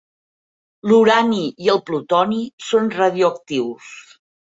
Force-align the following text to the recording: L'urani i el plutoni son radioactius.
L'urani 0.91 1.43
i 1.67 1.71
el 1.75 1.83
plutoni 1.91 2.43
son 2.71 2.93
radioactius. 2.99 3.97